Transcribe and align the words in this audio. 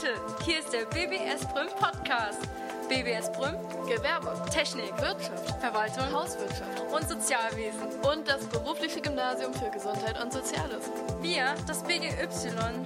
Leute, 0.00 0.20
hier 0.44 0.60
ist 0.60 0.72
der 0.72 0.86
BBS 0.86 1.46
Brüm 1.52 1.68
Podcast. 1.78 2.40
BBS 2.88 3.30
Brüm, 3.32 3.54
Gewerbe, 3.86 4.32
Technik, 4.50 4.90
Wirtschaft, 4.98 5.60
Verwaltung 5.60 6.10
Hauswirtschaft 6.12 6.80
und 6.90 7.06
Sozialwesen. 7.06 7.82
und 8.10 8.26
das 8.26 8.46
berufliche 8.46 9.02
Gymnasium 9.02 9.52
für 9.52 9.68
Gesundheit 9.70 10.22
und 10.22 10.32
Soziales. 10.32 10.90
Wir, 11.20 11.54
das 11.66 11.82
BGY, 11.82 12.28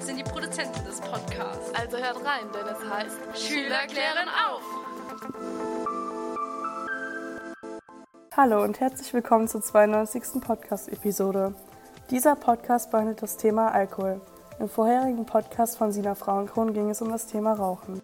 sind 0.00 0.16
die 0.16 0.24
Produzenten 0.24 0.84
des 0.84 1.00
Podcasts. 1.00 1.72
Also 1.74 1.98
hört 1.98 2.16
rein, 2.24 2.46
denn 2.52 2.66
es 2.66 2.90
heißt 2.90 3.46
Schüler 3.46 3.86
klären 3.86 4.28
auf! 4.48 4.62
Hallo 8.36 8.64
und 8.64 8.80
herzlich 8.80 9.12
willkommen 9.14 9.46
zur 9.46 9.62
92. 9.62 10.42
Podcast-Episode. 10.44 11.54
Dieser 12.10 12.34
Podcast 12.34 12.90
behandelt 12.90 13.22
das 13.22 13.36
Thema 13.36 13.68
Alkohol. 13.68 14.20
Im 14.60 14.68
vorherigen 14.68 15.26
Podcast 15.26 15.78
von 15.78 15.90
Sina 15.90 16.14
Frauenkron 16.14 16.72
ging 16.72 16.88
es 16.88 17.02
um 17.02 17.10
das 17.10 17.26
Thema 17.26 17.54
Rauchen. 17.54 18.00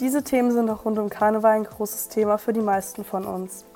Diese 0.00 0.24
Themen 0.24 0.50
sind 0.50 0.70
auch 0.70 0.86
rund 0.86 0.98
um 0.98 1.10
Karneval 1.10 1.56
ein 1.56 1.64
großes 1.64 2.08
Thema 2.08 2.38
für 2.38 2.54
die 2.54 2.62
meisten 2.62 3.04
von 3.04 3.26
uns. 3.26 3.66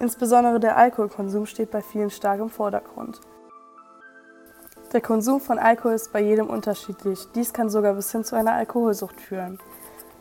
Insbesondere 0.00 0.60
der 0.60 0.78
Alkoholkonsum 0.78 1.44
steht 1.44 1.70
bei 1.70 1.82
vielen 1.82 2.08
stark 2.08 2.40
im 2.40 2.48
Vordergrund. 2.48 3.20
Der 4.94 5.02
Konsum 5.02 5.40
von 5.42 5.58
Alkohol 5.58 5.92
ist 5.92 6.10
bei 6.10 6.20
jedem 6.20 6.48
unterschiedlich. 6.48 7.20
Dies 7.34 7.52
kann 7.52 7.68
sogar 7.68 7.92
bis 7.92 8.10
hin 8.10 8.24
zu 8.24 8.34
einer 8.34 8.54
Alkoholsucht 8.54 9.20
führen. 9.20 9.58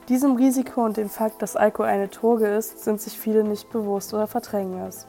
Diesem 0.09 0.35
Risiko 0.35 0.83
und 0.83 0.97
dem 0.97 1.09
Fakt, 1.09 1.41
dass 1.41 1.55
Alkohol 1.55 1.87
eine 1.87 2.09
Droge 2.09 2.47
ist, 2.47 2.83
sind 2.83 2.99
sich 2.99 3.17
viele 3.17 3.45
nicht 3.45 3.69
bewusst 3.69 4.13
oder 4.13 4.27
verdrängen 4.27 4.85
es. 4.85 5.07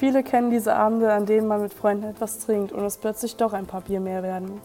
Viele 0.00 0.22
kennen 0.22 0.48
diese 0.48 0.76
Abende, 0.76 1.12
an 1.12 1.26
denen 1.26 1.46
man 1.46 1.60
mit 1.60 1.74
Freunden 1.74 2.04
etwas 2.04 2.38
trinkt 2.38 2.72
und 2.72 2.82
es 2.86 2.96
plötzlich 2.96 3.36
doch 3.36 3.52
ein 3.52 3.66
paar 3.66 3.82
Bier 3.82 4.00
mehr 4.00 4.22
werden. 4.22 4.58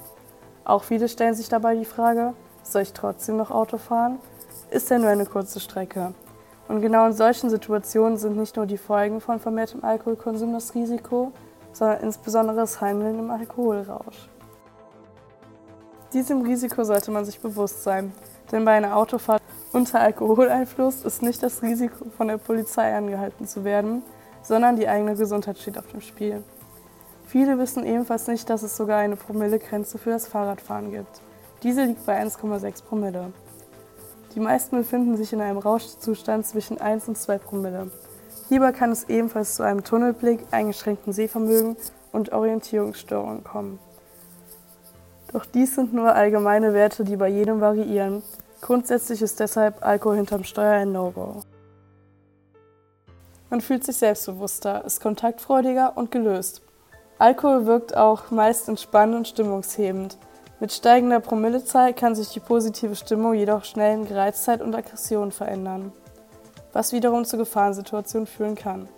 Auch 0.63 0.83
viele 0.83 1.09
stellen 1.09 1.35
sich 1.35 1.49
dabei 1.49 1.75
die 1.75 1.83
Frage, 1.83 2.33
soll 2.63 2.83
ich 2.83 2.93
trotzdem 2.93 3.35
noch 3.35 3.51
Auto 3.51 3.77
fahren? 3.77 4.19
Ist 4.71 4.89
ja 4.89 4.97
nur 4.97 5.09
eine 5.09 5.25
kurze 5.25 5.59
Strecke. 5.59 6.13
Und 6.69 6.79
genau 6.79 7.05
in 7.07 7.11
solchen 7.11 7.49
Situationen 7.49 8.17
sind 8.17 8.37
nicht 8.37 8.55
nur 8.55 8.65
die 8.65 8.77
Folgen 8.77 9.19
von 9.19 9.41
vermehrtem 9.41 9.83
Alkoholkonsum 9.83 10.53
das 10.53 10.73
Risiko, 10.73 11.33
sondern 11.73 11.99
insbesondere 11.99 12.55
das 12.55 12.79
Handeln 12.79 13.19
im 13.19 13.29
Alkoholrausch. 13.29 14.29
Diesem 16.13 16.43
Risiko 16.43 16.85
sollte 16.85 17.11
man 17.11 17.25
sich 17.25 17.41
bewusst 17.41 17.83
sein, 17.83 18.13
denn 18.53 18.63
bei 18.63 18.71
einer 18.71 18.95
Autofahrt 18.95 19.41
unter 19.73 19.99
Alkoholeinfluss 19.99 21.03
ist 21.03 21.21
nicht 21.21 21.43
das 21.43 21.61
Risiko, 21.61 22.05
von 22.15 22.29
der 22.29 22.37
Polizei 22.37 22.95
angehalten 22.95 23.45
zu 23.45 23.65
werden, 23.65 24.01
sondern 24.47 24.75
die 24.75 24.87
eigene 24.87 25.15
Gesundheit 25.15 25.57
steht 25.57 25.77
auf 25.77 25.87
dem 25.87 26.01
Spiel. 26.01 26.43
Viele 27.27 27.57
wissen 27.57 27.85
ebenfalls 27.85 28.27
nicht, 28.27 28.49
dass 28.49 28.63
es 28.63 28.77
sogar 28.77 28.99
eine 28.99 29.15
Promillegrenze 29.15 29.97
für 29.97 30.11
das 30.11 30.27
Fahrradfahren 30.27 30.91
gibt. 30.91 31.21
Diese 31.63 31.83
liegt 31.83 32.05
bei 32.05 32.21
1,6 32.21 32.83
Promille. 32.83 33.33
Die 34.35 34.39
meisten 34.39 34.77
befinden 34.77 35.17
sich 35.17 35.33
in 35.33 35.41
einem 35.41 35.57
Rauschzustand 35.57 36.45
zwischen 36.45 36.79
1 36.79 37.07
und 37.07 37.17
2 37.17 37.37
Promille. 37.39 37.89
Hierbei 38.49 38.71
kann 38.71 38.91
es 38.91 39.09
ebenfalls 39.09 39.55
zu 39.55 39.63
einem 39.63 39.83
Tunnelblick, 39.83 40.45
eingeschränktem 40.51 41.13
Sehvermögen 41.13 41.77
und 42.11 42.31
Orientierungsstörungen 42.31 43.43
kommen. 43.43 43.79
Doch 45.33 45.45
dies 45.45 45.75
sind 45.75 45.93
nur 45.93 46.13
allgemeine 46.13 46.73
Werte, 46.73 47.03
die 47.03 47.15
bei 47.15 47.27
jedem 47.27 47.59
variieren. 47.59 48.21
Grundsätzlich 48.61 49.21
ist 49.21 49.39
deshalb 49.39 49.83
Alkohol 49.83 50.17
hinterm 50.17 50.43
Steuer 50.43 50.73
ein 50.73 50.91
No-Go. 50.91 51.41
Man 53.49 53.61
fühlt 53.61 53.83
sich 53.83 53.97
selbstbewusster, 53.97 54.83
ist 54.85 55.01
kontaktfreudiger 55.01 55.93
und 55.95 56.11
gelöst. 56.11 56.61
Alkohol 57.19 57.65
wirkt 57.65 57.95
auch 57.95 58.31
meist 58.31 58.67
entspannend 58.67 59.15
und 59.15 59.27
stimmungshebend. 59.27 60.17
Mit 60.59 60.71
steigender 60.71 61.19
Promillezahl 61.19 61.93
kann 61.93 62.15
sich 62.15 62.29
die 62.29 62.39
positive 62.39 62.95
Stimmung 62.95 63.33
jedoch 63.33 63.63
schnell 63.63 63.99
in 63.99 64.07
Gereiztheit 64.07 64.61
und 64.61 64.73
Aggression 64.73 65.31
verändern, 65.31 65.91
was 66.73 66.91
wiederum 66.91 67.23
zu 67.23 67.37
Gefahrensituationen 67.37 68.27
führen 68.27 68.55
kann. 68.55 68.89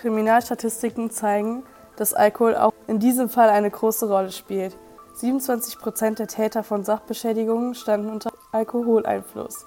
Kriminalstatistiken 0.00 1.10
zeigen, 1.10 1.64
dass 1.96 2.14
Alkohol 2.14 2.56
auch 2.56 2.72
in 2.86 3.00
diesem 3.00 3.28
Fall 3.28 3.50
eine 3.50 3.70
große 3.70 4.08
Rolle 4.08 4.30
spielt. 4.30 4.76
27 5.14 5.78
Prozent 5.78 6.20
der 6.20 6.28
Täter 6.28 6.62
von 6.62 6.84
Sachbeschädigungen 6.84 7.74
standen 7.74 8.10
unter 8.10 8.30
Alkoholeinfluss. 8.52 9.66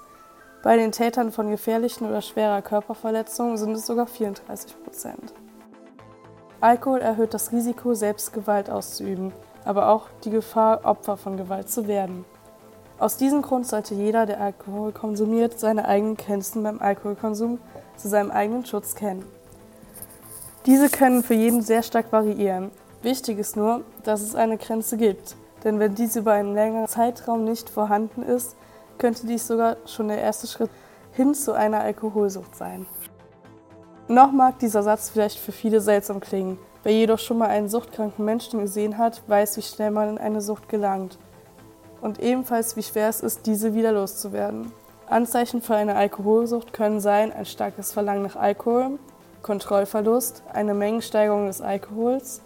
Bei 0.62 0.76
den 0.76 0.92
Tätern 0.92 1.32
von 1.32 1.50
gefährlichen 1.50 2.08
oder 2.08 2.22
schwerer 2.22 2.62
Körperverletzungen 2.62 3.56
sind 3.56 3.72
es 3.72 3.84
sogar 3.84 4.06
34 4.06 4.80
Prozent. 4.84 5.34
Alkohol 6.60 7.00
erhöht 7.00 7.34
das 7.34 7.50
Risiko, 7.50 7.94
selbst 7.94 8.32
Gewalt 8.32 8.70
auszuüben, 8.70 9.32
aber 9.64 9.88
auch 9.88 10.06
die 10.24 10.30
Gefahr, 10.30 10.84
Opfer 10.84 11.16
von 11.16 11.36
Gewalt 11.36 11.68
zu 11.68 11.88
werden. 11.88 12.24
Aus 13.00 13.16
diesem 13.16 13.42
Grund 13.42 13.66
sollte 13.66 13.96
jeder, 13.96 14.26
der 14.26 14.40
Alkohol 14.40 14.92
konsumiert, 14.92 15.58
seine 15.58 15.88
eigenen 15.88 16.16
Grenzen 16.16 16.62
beim 16.62 16.80
Alkoholkonsum 16.80 17.58
zu 17.96 18.08
seinem 18.08 18.30
eigenen 18.30 18.64
Schutz 18.64 18.94
kennen. 18.94 19.24
Diese 20.66 20.88
können 20.88 21.24
für 21.24 21.34
jeden 21.34 21.62
sehr 21.62 21.82
stark 21.82 22.12
variieren. 22.12 22.70
Wichtig 23.02 23.40
ist 23.40 23.56
nur, 23.56 23.82
dass 24.04 24.22
es 24.22 24.36
eine 24.36 24.58
Grenze 24.58 24.96
gibt, 24.96 25.34
denn 25.64 25.80
wenn 25.80 25.96
diese 25.96 26.20
über 26.20 26.34
einen 26.34 26.54
längeren 26.54 26.86
Zeitraum 26.86 27.42
nicht 27.42 27.68
vorhanden 27.68 28.22
ist, 28.22 28.54
könnte 29.02 29.26
dies 29.26 29.48
sogar 29.48 29.78
schon 29.84 30.06
der 30.06 30.20
erste 30.20 30.46
Schritt 30.46 30.70
hin 31.10 31.34
zu 31.34 31.52
einer 31.54 31.80
Alkoholsucht 31.80 32.54
sein. 32.54 32.86
Noch 34.06 34.30
mag 34.30 34.60
dieser 34.60 34.84
Satz 34.84 35.10
vielleicht 35.10 35.40
für 35.40 35.50
viele 35.50 35.80
seltsam 35.80 36.20
klingen. 36.20 36.56
Wer 36.84 36.92
jedoch 36.92 37.18
schon 37.18 37.38
mal 37.38 37.48
einen 37.48 37.68
suchtkranken 37.68 38.24
Menschen 38.24 38.60
gesehen 38.60 38.98
hat, 38.98 39.20
weiß, 39.26 39.56
wie 39.56 39.62
schnell 39.62 39.90
man 39.90 40.10
in 40.10 40.18
eine 40.18 40.40
Sucht 40.40 40.68
gelangt. 40.68 41.18
Und 42.00 42.20
ebenfalls, 42.20 42.76
wie 42.76 42.82
schwer 42.84 43.08
es 43.08 43.20
ist, 43.20 43.46
diese 43.46 43.74
wieder 43.74 43.90
loszuwerden. 43.90 44.70
Anzeichen 45.08 45.62
für 45.62 45.74
eine 45.74 45.96
Alkoholsucht 45.96 46.72
können 46.72 47.00
sein 47.00 47.32
ein 47.32 47.44
starkes 47.44 47.92
Verlangen 47.92 48.22
nach 48.22 48.36
Alkohol, 48.36 49.00
Kontrollverlust, 49.42 50.44
eine 50.52 50.74
Mengensteigerung 50.74 51.46
des 51.46 51.60
Alkohols 51.60 52.40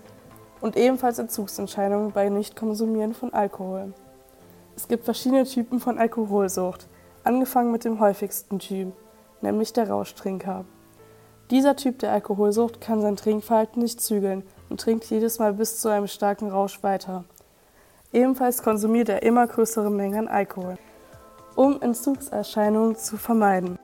und 0.62 0.74
ebenfalls 0.74 1.18
Entzugsentscheidungen 1.18 2.12
bei 2.12 2.30
Nichtkonsumieren 2.30 3.12
von 3.12 3.34
Alkohol. 3.34 3.92
Es 4.76 4.88
gibt 4.88 5.04
verschiedene 5.04 5.44
Typen 5.44 5.80
von 5.80 5.98
Alkoholsucht, 5.98 6.86
angefangen 7.24 7.72
mit 7.72 7.84
dem 7.86 7.98
häufigsten 7.98 8.58
Typ, 8.58 8.92
nämlich 9.40 9.72
der 9.72 9.88
Rauschtrinker. 9.88 10.66
Dieser 11.50 11.76
Typ 11.76 11.98
der 12.00 12.12
Alkoholsucht 12.12 12.80
kann 12.80 13.00
sein 13.00 13.16
Trinkverhalten 13.16 13.82
nicht 13.82 14.02
zügeln 14.02 14.42
und 14.68 14.80
trinkt 14.80 15.06
jedes 15.06 15.38
Mal 15.38 15.54
bis 15.54 15.80
zu 15.80 15.88
einem 15.88 16.08
starken 16.08 16.50
Rausch 16.50 16.82
weiter. 16.82 17.24
Ebenfalls 18.12 18.62
konsumiert 18.62 19.08
er 19.08 19.22
immer 19.22 19.46
größere 19.46 19.90
Mengen 19.90 20.18
an 20.18 20.28
Alkohol, 20.28 20.76
um 21.54 21.80
Entzugserscheinungen 21.80 22.96
zu 22.96 23.16
vermeiden. 23.16 23.78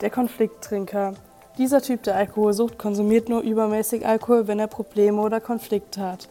Der 0.00 0.10
Konflikttrinker. 0.10 1.12
Dieser 1.58 1.82
Typ 1.82 2.04
der 2.04 2.16
Alkoholsucht 2.16 2.78
konsumiert 2.78 3.28
nur 3.28 3.42
übermäßig 3.42 4.06
Alkohol, 4.06 4.48
wenn 4.48 4.58
er 4.58 4.66
Probleme 4.66 5.20
oder 5.20 5.40
Konflikte 5.40 6.00
hat. 6.00 6.28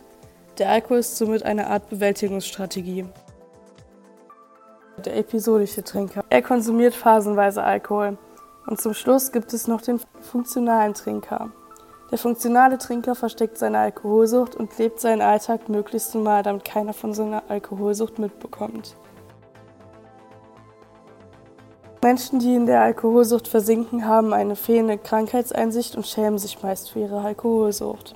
Der 0.60 0.70
Alkohol 0.70 0.98
ist 1.00 1.18
somit 1.18 1.44
eine 1.44 1.68
Art 1.68 1.90
Bewältigungsstrategie. 1.90 3.06
Der 5.06 5.16
episodische 5.16 5.86
Trinker. 5.86 6.26
Er 6.30 6.42
konsumiert 6.42 6.94
phasenweise 6.94 7.64
Alkohol. 7.64 8.18
Und 8.68 8.82
zum 8.82 8.94
Schluss 8.94 9.32
gibt 9.32 9.54
es 9.54 9.70
noch 9.70 9.82
den 9.82 10.02
funktionalen 10.20 10.94
Trinker. 10.94 11.54
Der 12.12 12.18
funktionale 12.18 12.78
Trinker 12.78 13.16
versteckt 13.16 13.58
seine 13.58 13.80
Alkoholsucht 13.80 14.54
und 14.56 14.78
lebt 14.78 15.00
seinen 15.00 15.22
Alltag 15.22 15.70
möglichst 15.70 16.14
normal, 16.14 16.44
damit 16.44 16.66
keiner 16.66 16.92
von 16.92 17.14
seiner 17.14 17.44
Alkoholsucht 17.48 18.20
mitbekommt. 18.20 18.98
Menschen, 22.04 22.40
die 22.40 22.56
in 22.56 22.66
der 22.66 22.82
Alkoholsucht 22.82 23.48
versinken, 23.48 24.06
haben 24.06 24.34
eine 24.34 24.58
fehlende 24.58 24.98
Krankheitseinsicht 24.98 25.96
und 25.96 26.06
schämen 26.06 26.38
sich 26.38 26.62
meist 26.62 26.92
für 26.92 27.00
ihre 27.00 27.22
Alkoholsucht. 27.22 28.16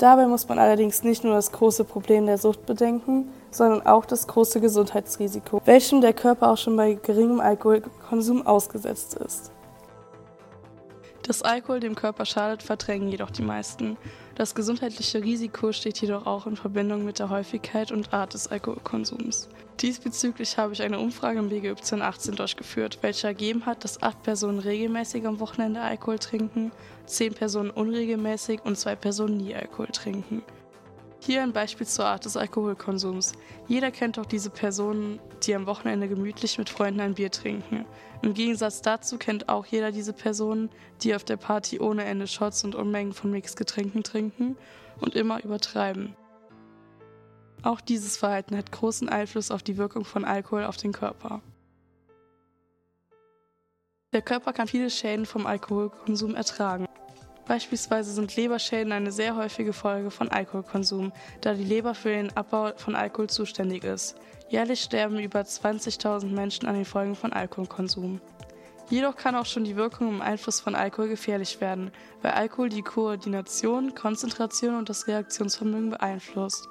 Dabei 0.00 0.26
muss 0.26 0.48
man 0.48 0.58
allerdings 0.58 1.02
nicht 1.02 1.24
nur 1.24 1.34
das 1.34 1.52
große 1.52 1.84
Problem 1.84 2.24
der 2.24 2.38
Sucht 2.38 2.64
bedenken, 2.64 3.28
sondern 3.50 3.84
auch 3.84 4.06
das 4.06 4.26
große 4.26 4.58
Gesundheitsrisiko, 4.58 5.60
welchem 5.66 6.00
der 6.00 6.14
Körper 6.14 6.52
auch 6.52 6.56
schon 6.56 6.74
bei 6.74 6.94
geringem 6.94 7.38
Alkoholkonsum 7.38 8.46
ausgesetzt 8.46 9.12
ist. 9.12 9.50
Dass 11.22 11.42
Alkohol 11.42 11.80
dem 11.80 11.94
Körper 11.94 12.24
schadet, 12.24 12.62
verdrängen 12.62 13.08
jedoch 13.08 13.30
die 13.30 13.42
meisten. 13.42 13.96
Das 14.34 14.54
gesundheitliche 14.54 15.22
Risiko 15.22 15.72
steht 15.72 16.00
jedoch 16.00 16.26
auch 16.26 16.46
in 16.46 16.56
Verbindung 16.56 17.04
mit 17.04 17.18
der 17.18 17.28
Häufigkeit 17.28 17.92
und 17.92 18.12
Art 18.12 18.34
des 18.34 18.48
Alkoholkonsums. 18.48 19.48
Diesbezüglich 19.80 20.58
habe 20.58 20.72
ich 20.72 20.82
eine 20.82 20.98
Umfrage 20.98 21.38
im 21.38 21.48
BGY 21.48 21.74
18 22.00 22.36
durchgeführt, 22.36 22.98
welche 23.02 23.26
ergeben 23.26 23.66
hat, 23.66 23.84
dass 23.84 24.02
acht 24.02 24.22
Personen 24.22 24.58
regelmäßig 24.58 25.26
am 25.26 25.40
Wochenende 25.40 25.80
Alkohol 25.80 26.18
trinken, 26.18 26.72
zehn 27.06 27.34
Personen 27.34 27.70
unregelmäßig 27.70 28.60
und 28.64 28.78
zwei 28.78 28.96
Personen 28.96 29.36
nie 29.36 29.54
Alkohol 29.54 29.88
trinken. 29.88 30.42
Hier 31.22 31.42
ein 31.42 31.52
Beispiel 31.52 31.86
zur 31.86 32.06
Art 32.06 32.24
des 32.24 32.38
Alkoholkonsums. 32.38 33.34
Jeder 33.68 33.90
kennt 33.90 34.16
doch 34.16 34.24
diese 34.24 34.48
Personen, 34.48 35.20
die 35.42 35.54
am 35.54 35.66
Wochenende 35.66 36.08
gemütlich 36.08 36.56
mit 36.56 36.70
Freunden 36.70 37.00
ein 37.00 37.14
Bier 37.14 37.30
trinken. 37.30 37.84
Im 38.22 38.32
Gegensatz 38.32 38.80
dazu 38.80 39.18
kennt 39.18 39.50
auch 39.50 39.66
jeder 39.66 39.92
diese 39.92 40.14
Personen, 40.14 40.70
die 41.02 41.14
auf 41.14 41.22
der 41.22 41.36
Party 41.36 41.78
ohne 41.78 42.04
Ende 42.04 42.26
Shots 42.26 42.64
und 42.64 42.74
Unmengen 42.74 43.12
von 43.12 43.30
Mixgetränken 43.30 44.02
trinken 44.02 44.56
und 45.00 45.14
immer 45.14 45.44
übertreiben. 45.44 46.16
Auch 47.62 47.82
dieses 47.82 48.16
Verhalten 48.16 48.56
hat 48.56 48.72
großen 48.72 49.10
Einfluss 49.10 49.50
auf 49.50 49.62
die 49.62 49.76
Wirkung 49.76 50.06
von 50.06 50.24
Alkohol 50.24 50.64
auf 50.64 50.78
den 50.78 50.92
Körper. 50.92 51.42
Der 54.14 54.22
Körper 54.22 54.54
kann 54.54 54.66
viele 54.66 54.88
Schäden 54.88 55.26
vom 55.26 55.46
Alkoholkonsum 55.46 56.34
ertragen. 56.34 56.86
Beispielsweise 57.50 58.12
sind 58.12 58.36
Leberschäden 58.36 58.92
eine 58.92 59.10
sehr 59.10 59.34
häufige 59.34 59.72
Folge 59.72 60.12
von 60.12 60.28
Alkoholkonsum, 60.28 61.10
da 61.40 61.52
die 61.52 61.64
Leber 61.64 61.96
für 61.96 62.10
den 62.10 62.30
Abbau 62.36 62.70
von 62.76 62.94
Alkohol 62.94 63.28
zuständig 63.28 63.82
ist. 63.82 64.14
Jährlich 64.50 64.80
sterben 64.80 65.18
über 65.18 65.40
20.000 65.40 66.26
Menschen 66.26 66.68
an 66.68 66.76
den 66.76 66.84
Folgen 66.84 67.16
von 67.16 67.32
Alkoholkonsum. 67.32 68.20
Jedoch 68.88 69.16
kann 69.16 69.34
auch 69.34 69.46
schon 69.46 69.64
die 69.64 69.74
Wirkung 69.74 70.10
im 70.10 70.22
Einfluss 70.22 70.60
von 70.60 70.76
Alkohol 70.76 71.08
gefährlich 71.08 71.60
werden, 71.60 71.90
weil 72.22 72.30
Alkohol 72.30 72.68
die 72.68 72.82
Koordination, 72.82 73.96
Konzentration 73.96 74.76
und 74.76 74.88
das 74.88 75.08
Reaktionsvermögen 75.08 75.90
beeinflusst. 75.90 76.68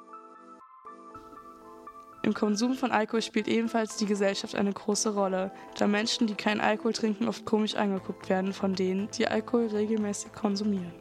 Im 2.30 2.34
Konsum 2.34 2.74
von 2.74 2.92
Alkohol 2.92 3.22
spielt 3.22 3.48
ebenfalls 3.48 3.96
die 3.96 4.06
Gesellschaft 4.06 4.54
eine 4.54 4.72
große 4.72 5.14
Rolle, 5.14 5.50
da 5.76 5.88
Menschen, 5.88 6.28
die 6.28 6.36
keinen 6.36 6.60
Alkohol 6.60 6.92
trinken, 6.92 7.26
oft 7.26 7.44
komisch 7.44 7.74
angeguckt 7.74 8.28
werden 8.28 8.52
von 8.52 8.76
denen, 8.76 9.08
die 9.18 9.26
Alkohol 9.26 9.66
regelmäßig 9.66 10.32
konsumieren. 10.32 10.92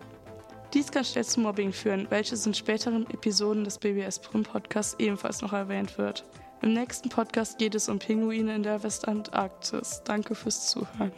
Dies 0.73 0.89
kann 0.89 1.05
schnell 1.05 1.25
zu 1.25 1.39
Mobbing 1.41 1.71
führen, 1.71 2.07
welches 2.09 2.47
in 2.47 2.55
späteren 2.55 3.07
Episoden 3.11 3.63
des 3.63 3.77
BBS 3.77 4.17
Brüm 4.17 4.41
Podcasts 4.41 4.95
ebenfalls 4.97 5.43
noch 5.43 5.53
erwähnt 5.53 5.99
wird. 5.99 6.25
Im 6.63 6.73
nächsten 6.73 7.09
Podcast 7.09 7.59
geht 7.59 7.75
es 7.75 7.89
um 7.89 7.99
Pinguine 7.99 8.55
in 8.55 8.63
der 8.63 8.81
Westantarktis. 8.81 10.01
Danke 10.05 10.33
fürs 10.33 10.71
Zuhören. 10.71 11.11